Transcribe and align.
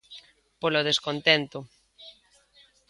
Polo 0.61 0.79
descontento. 0.89 1.57